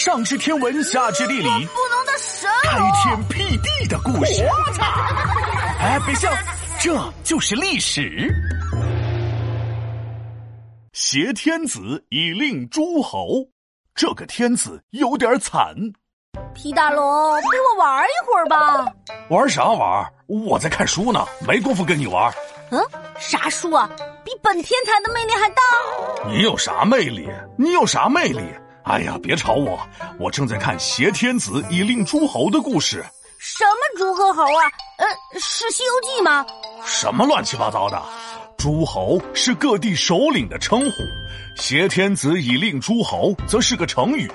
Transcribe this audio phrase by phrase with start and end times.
[0.00, 4.42] 上知天文，下知地理，不能的神开天辟地的故事。
[5.78, 6.32] 哎，别笑，
[6.80, 8.34] 这就是历史。
[10.94, 13.46] 挟天子以令诸侯，
[13.94, 15.74] 这个天子有点惨。
[16.54, 18.86] 皮大龙，陪我玩一会儿吧。
[19.28, 20.10] 玩啥玩？
[20.28, 22.32] 我在看书呢，没工夫跟你玩。
[22.70, 22.82] 嗯，
[23.18, 23.90] 啥书啊？
[24.24, 25.62] 比本天才的魅力还大？
[26.26, 27.28] 你有啥魅力？
[27.58, 28.40] 你有啥魅力？
[28.90, 29.78] 哎呀，别吵我，
[30.18, 33.04] 我正在看挟天子以令诸侯的故事。
[33.38, 34.66] 什么诸葛侯啊？
[34.98, 35.06] 呃，
[35.38, 36.44] 是《西游记》吗？
[36.84, 38.02] 什么乱七八糟的？
[38.58, 41.04] 诸侯是各地首领的称呼，
[41.54, 44.28] 挟天子以令诸侯则是个成语，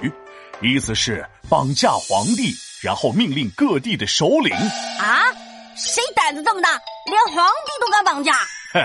[0.61, 4.55] 意思是绑架皇帝，然后命令各地的首领。
[4.55, 5.19] 啊？
[5.75, 6.69] 谁胆子这么大，
[7.07, 8.31] 连皇帝都敢绑架？
[8.71, 8.79] 嘿，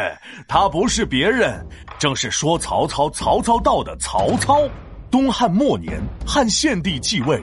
[0.48, 1.64] 他不是别人，
[1.97, 4.69] 正是说曹操曹操到的曹操。
[5.10, 7.42] 东汉末年，汉献帝继位，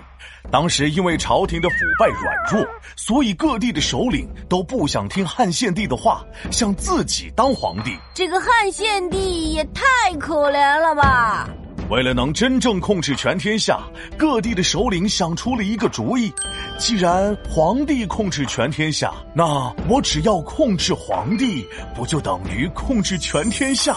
[0.49, 2.65] 当时因为朝廷的腐败软弱，
[2.96, 7.98] 所以各地的首领都不想听汉献帝的话，想自己当皇帝。
[8.13, 9.84] 这个汉献帝也太
[10.18, 11.49] 可怜了吧！
[11.90, 13.82] 为了能真正控制全天下，
[14.18, 16.32] 各地的首领想出了一个主意：
[16.77, 23.95] 既然皇帝控制全天下，那我只要控制皇帝，不就等于控制全天下，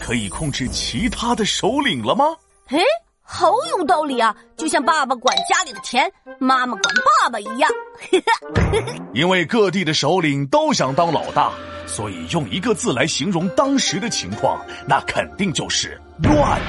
[0.00, 2.24] 可以控制其他的首领了吗？
[2.66, 2.78] 哎。
[3.22, 4.34] 好有道理啊！
[4.56, 7.70] 就像爸爸管家里的钱，妈妈管爸爸一样。
[9.14, 11.52] 因为各地的首领都想当老大，
[11.86, 16.60] 所以用一个字来形容当时的情况，那肯定就是乱。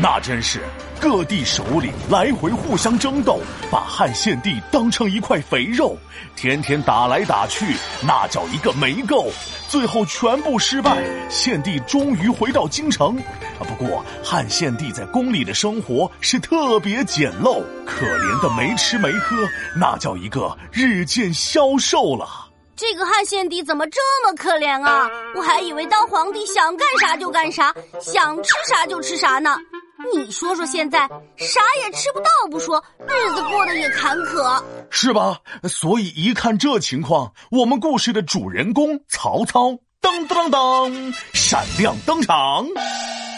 [0.00, 0.60] 那真是
[1.00, 3.40] 各地首领来回互相争斗，
[3.70, 5.96] 把汉献帝当成一块肥肉，
[6.34, 9.30] 天天打来打去，那叫一个没够。
[9.68, 13.16] 最后全部失败，献帝终于回到京城。
[13.58, 19.36] 啊，不过汉献帝在宫里的生活是特别简陋，可怜的没吃没喝，
[19.76, 22.48] 那叫一个日渐消瘦了。
[22.74, 25.08] 这个汉献帝怎么这么可怜啊？
[25.36, 29.56] 我还以为当皇帝想干啥就干啥，想吃啥就吃啥呢。
[30.14, 31.00] 你说说，现在
[31.36, 35.40] 啥也吃不到不说，日子过得也坎坷，是吧？
[35.68, 39.70] 所以一看这情况，我们故事的主人公曹操，
[40.00, 42.66] 噔噔噔噔，闪亮登场。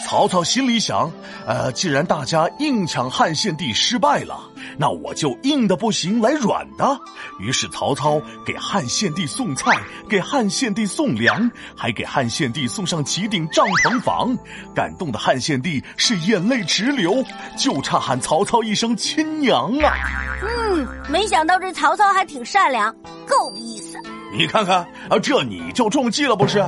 [0.05, 1.11] 曹操心里想：
[1.47, 4.39] 呃，既然大家硬抢汉献帝失败了，
[4.77, 6.95] 那我就硬的不行来软的。
[7.39, 9.71] 于是曹操给汉献帝送菜，
[10.07, 14.37] 给汉献帝送粮，还给汉献帝送上几顶帐篷房。
[14.75, 17.23] 感动的汉献帝是眼泪直流，
[17.57, 19.91] 就差喊曹操一声亲娘啊！
[20.43, 22.95] 嗯，没想到这曹操还挺善良，
[23.27, 23.97] 够意思。
[24.31, 26.63] 你看看啊，这你就中计了不是？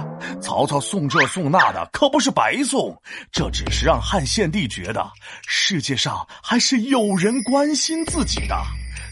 [0.48, 2.98] 曹操送这送那的，可不是白送，
[3.34, 5.06] 这只是让汉献帝觉得
[5.46, 8.56] 世界上还是有人关心自己的，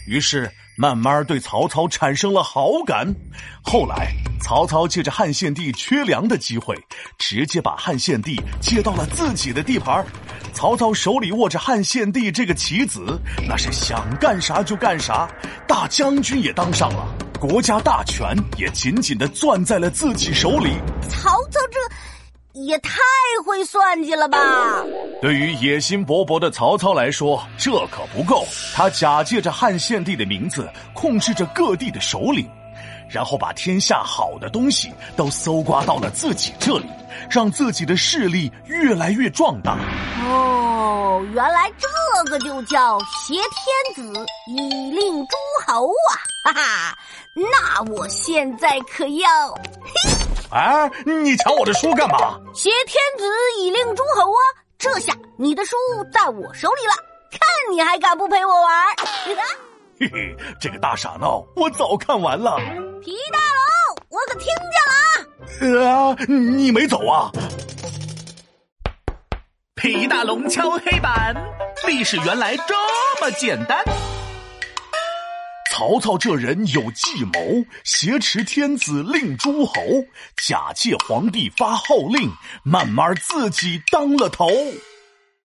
[0.06, 3.14] 于是慢慢对曹操产生了好感。
[3.62, 6.74] 后来，曹操借着汉献帝缺粮的机会，
[7.18, 10.02] 直接把汉献帝接到了自己的地盘。
[10.54, 15.28] 曹操手里握着汉献帝这个棋子，那是想干啥就干啥，
[15.68, 17.15] 大将军也当上了。
[17.36, 20.76] 国家大权也紧紧的攥在了自己手里。
[21.08, 22.90] 曹操这也太
[23.44, 24.38] 会算计了吧！
[25.20, 28.46] 对于野心勃勃的曹操来说，这可不够。
[28.74, 32.48] 他假借着汉献帝的名字，控制着各地的首领，
[33.10, 36.86] 然后把天下好的东西都搜刮到了自己这里，
[37.30, 39.76] 让自己的势力越来越壮大。
[40.24, 45.36] 哦，原来这个就叫挟天子以令诸
[45.66, 46.12] 侯啊！
[46.52, 46.98] 哈哈。
[47.34, 49.52] 那我现在可要，
[49.82, 50.10] 嘿！
[50.50, 52.38] 哎，你抢我的书干嘛？
[52.54, 53.24] 挟天子
[53.58, 54.42] 以令诸侯啊！
[54.78, 55.74] 这下你的书
[56.12, 56.94] 在我手里了，
[57.30, 57.40] 看
[57.72, 58.86] 你还敢不陪我玩？
[59.98, 62.56] 嘿嘿，这个大傻闹，我早看完了。
[63.02, 64.46] 皮大龙，我可听
[65.58, 66.16] 见了啊！
[66.28, 67.30] 你没走啊？
[69.74, 71.34] 皮大龙敲黑板，
[71.86, 72.74] 历史原来这
[73.20, 73.82] 么简单。
[75.76, 79.74] 曹操这人有计谋，挟持天子令诸侯，
[80.42, 82.32] 假借皇帝发号令，
[82.62, 84.48] 慢慢自己当了头。